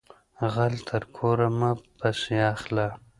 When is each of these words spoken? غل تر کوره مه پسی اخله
غل 0.53 0.75
تر 0.89 1.03
کوره 1.15 1.47
مه 1.59 1.71
پسی 1.99 2.35
اخله 2.53 2.87